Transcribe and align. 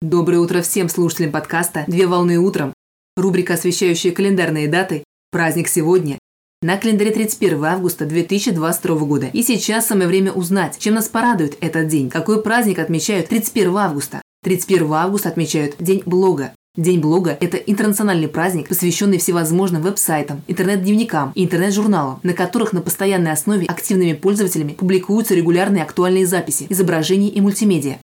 Доброе 0.00 0.38
утро 0.38 0.62
всем 0.62 0.88
слушателям 0.88 1.32
подкаста 1.32 1.82
«Две 1.88 2.06
волны 2.06 2.38
утром». 2.38 2.72
Рубрика, 3.16 3.54
освещающая 3.54 4.12
календарные 4.12 4.68
даты. 4.68 5.02
Праздник 5.32 5.66
сегодня. 5.66 6.20
На 6.62 6.76
календаре 6.76 7.10
31 7.10 7.64
августа 7.64 8.06
2022 8.06 8.96
года. 8.98 9.26
И 9.32 9.42
сейчас 9.42 9.88
самое 9.88 10.06
время 10.06 10.30
узнать, 10.30 10.78
чем 10.78 10.94
нас 10.94 11.08
порадует 11.08 11.58
этот 11.60 11.88
день. 11.88 12.10
Какой 12.10 12.40
праздник 12.40 12.78
отмечают 12.78 13.26
31 13.26 13.76
августа? 13.76 14.22
31 14.44 14.92
августа 14.92 15.30
отмечают 15.30 15.74
День 15.80 16.04
блога. 16.06 16.52
День 16.76 17.00
блога– 17.00 17.36
это 17.40 17.56
интернациональный 17.56 18.28
праздник, 18.28 18.68
посвященный 18.68 19.18
всевозможным 19.18 19.82
веб-сайтам, 19.82 20.42
интернет-дневникам 20.46 21.32
и 21.34 21.44
интернет-журналам, 21.44 22.20
на 22.22 22.34
которых 22.34 22.72
на 22.72 22.82
постоянной 22.82 23.32
основе 23.32 23.66
активными 23.66 24.12
пользователями 24.12 24.74
публикуются 24.74 25.34
регулярные 25.34 25.82
актуальные 25.82 26.24
записи, 26.24 26.66
изображений 26.68 27.30
и 27.30 27.40
мультимедиа. 27.40 27.98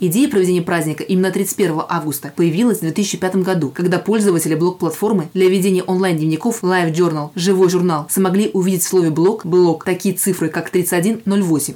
Идея 0.00 0.28
проведения 0.28 0.60
праздника 0.60 1.04
именно 1.04 1.30
31 1.30 1.82
августа 1.88 2.32
появилась 2.34 2.78
в 2.78 2.80
2005 2.80 3.36
году, 3.36 3.70
когда 3.70 4.00
пользователи 4.00 4.56
блог-платформы 4.56 5.28
для 5.34 5.48
ведения 5.48 5.84
онлайн-дневников 5.84 6.64
Live 6.64 6.92
Journal, 6.92 7.30
живой 7.36 7.70
журнал, 7.70 8.08
смогли 8.10 8.50
увидеть 8.52 8.82
в 8.82 8.88
слове 8.88 9.10
«блог» 9.10 9.46
блог 9.46 9.84
такие 9.84 10.16
цифры, 10.16 10.48
как 10.48 10.70
3108. 10.70 11.74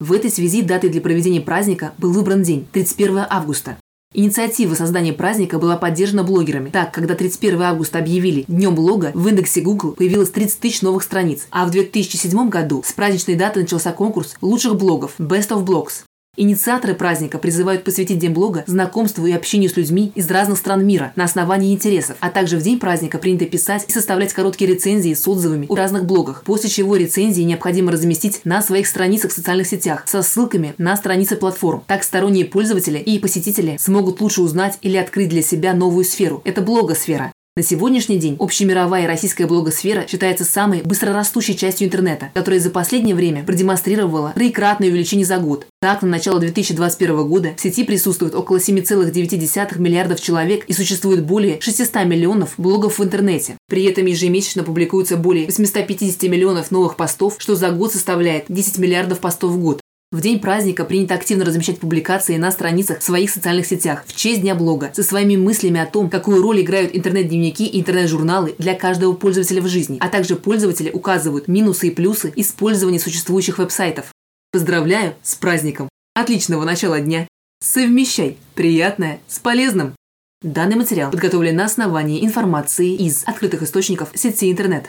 В 0.00 0.12
этой 0.14 0.30
связи 0.30 0.62
датой 0.62 0.88
для 0.88 1.02
проведения 1.02 1.42
праздника 1.42 1.92
был 1.98 2.12
выбран 2.12 2.42
день– 2.42 2.66
31 2.72 3.26
августа. 3.28 3.76
Инициатива 4.14 4.74
создания 4.74 5.12
праздника 5.12 5.58
была 5.58 5.76
поддержана 5.76 6.24
блогерами. 6.24 6.70
Так, 6.70 6.94
когда 6.94 7.14
31 7.14 7.60
августа 7.60 7.98
объявили 7.98 8.46
Днем 8.48 8.74
блога, 8.74 9.10
в 9.12 9.28
индексе 9.28 9.60
Google 9.60 9.92
появилось 9.92 10.30
30 10.30 10.60
тысяч 10.60 10.80
новых 10.80 11.02
страниц. 11.02 11.46
А 11.50 11.66
в 11.66 11.70
2007 11.70 12.48
году 12.48 12.82
с 12.82 12.94
праздничной 12.94 13.34
даты 13.34 13.60
начался 13.60 13.92
конкурс 13.92 14.36
лучших 14.40 14.76
блогов– 14.76 15.12
Best 15.18 15.50
of 15.50 15.66
Blogs. 15.66 16.07
Инициаторы 16.40 16.94
праздника 16.94 17.36
призывают 17.38 17.82
посвятить 17.82 18.20
День 18.20 18.30
блога 18.30 18.62
знакомству 18.68 19.26
и 19.26 19.32
общению 19.32 19.68
с 19.70 19.76
людьми 19.76 20.12
из 20.14 20.30
разных 20.30 20.58
стран 20.58 20.86
мира 20.86 21.12
на 21.16 21.24
основании 21.24 21.74
интересов, 21.74 22.16
а 22.20 22.30
также 22.30 22.56
в 22.56 22.62
день 22.62 22.78
праздника 22.78 23.18
принято 23.18 23.44
писать 23.44 23.84
и 23.88 23.92
составлять 23.92 24.32
короткие 24.32 24.70
рецензии 24.70 25.14
с 25.14 25.26
отзывами 25.26 25.66
о 25.68 25.74
разных 25.74 26.04
блогах, 26.04 26.44
после 26.44 26.70
чего 26.70 26.94
рецензии 26.94 27.42
необходимо 27.42 27.90
разместить 27.90 28.42
на 28.44 28.62
своих 28.62 28.86
страницах 28.86 29.32
в 29.32 29.34
социальных 29.34 29.66
сетях 29.66 30.04
со 30.06 30.22
ссылками 30.22 30.74
на 30.78 30.96
страницы 30.96 31.34
платформ. 31.34 31.82
Так 31.88 32.04
сторонние 32.04 32.44
пользователи 32.44 32.98
и 32.98 33.18
посетители 33.18 33.76
смогут 33.80 34.20
лучше 34.20 34.40
узнать 34.40 34.78
или 34.80 34.96
открыть 34.96 35.30
для 35.30 35.42
себя 35.42 35.74
новую 35.74 36.04
сферу. 36.04 36.40
Это 36.44 36.62
блогосфера. 36.62 37.32
На 37.58 37.64
сегодняшний 37.64 38.18
день 38.18 38.36
общемировая 38.38 39.02
и 39.02 39.06
российская 39.08 39.46
блогосфера 39.46 40.06
считается 40.06 40.44
самой 40.44 40.82
быстрорастущей 40.82 41.56
частью 41.56 41.88
интернета, 41.88 42.30
которая 42.32 42.60
за 42.60 42.70
последнее 42.70 43.16
время 43.16 43.42
продемонстрировала 43.42 44.30
троекратное 44.32 44.90
увеличение 44.90 45.26
за 45.26 45.38
год. 45.38 45.66
Так, 45.80 46.02
на 46.02 46.08
начало 46.08 46.38
2021 46.38 47.26
года 47.26 47.54
в 47.56 47.60
сети 47.60 47.82
присутствует 47.82 48.36
около 48.36 48.58
7,9 48.58 49.76
миллиардов 49.80 50.20
человек 50.20 50.66
и 50.66 50.72
существует 50.72 51.26
более 51.26 51.60
600 51.60 52.04
миллионов 52.04 52.54
блогов 52.58 53.00
в 53.00 53.02
интернете. 53.02 53.56
При 53.68 53.82
этом 53.86 54.06
ежемесячно 54.06 54.62
публикуется 54.62 55.16
более 55.16 55.46
850 55.46 56.30
миллионов 56.30 56.70
новых 56.70 56.94
постов, 56.94 57.34
что 57.38 57.56
за 57.56 57.70
год 57.70 57.90
составляет 57.90 58.44
10 58.48 58.78
миллиардов 58.78 59.18
постов 59.18 59.50
в 59.50 59.58
год. 59.58 59.80
В 60.10 60.22
день 60.22 60.40
праздника 60.40 60.86
принято 60.86 61.14
активно 61.14 61.44
размещать 61.44 61.80
публикации 61.80 62.38
на 62.38 62.50
страницах 62.50 63.00
в 63.00 63.02
своих 63.02 63.28
социальных 63.28 63.66
сетях 63.66 64.04
в 64.06 64.16
честь 64.16 64.40
Дня 64.40 64.54
блога 64.54 64.90
со 64.94 65.02
своими 65.02 65.36
мыслями 65.36 65.80
о 65.80 65.84
том, 65.84 66.08
какую 66.08 66.40
роль 66.40 66.62
играют 66.62 66.96
интернет-дневники 66.96 67.66
и 67.66 67.78
интернет-журналы 67.78 68.54
для 68.56 68.74
каждого 68.74 69.12
пользователя 69.12 69.60
в 69.60 69.66
жизни, 69.66 69.98
а 70.00 70.08
также 70.08 70.36
пользователи 70.36 70.90
указывают 70.90 71.46
минусы 71.46 71.88
и 71.88 71.90
плюсы 71.90 72.32
использования 72.36 73.00
существующих 73.00 73.58
веб-сайтов. 73.58 74.06
Поздравляю 74.50 75.14
с 75.22 75.34
праздником! 75.34 75.90
Отличного 76.14 76.64
начала 76.64 77.00
дня! 77.00 77.28
Совмещай 77.62 78.38
приятное 78.54 79.20
с 79.28 79.38
полезным! 79.38 79.94
Данный 80.40 80.76
материал 80.76 81.10
подготовлен 81.10 81.56
на 81.56 81.66
основании 81.66 82.24
информации 82.24 82.94
из 82.94 83.24
открытых 83.26 83.62
источников 83.62 84.08
сети 84.14 84.50
интернет. 84.50 84.88